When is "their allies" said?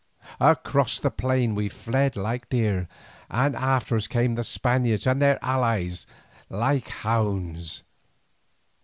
5.21-6.07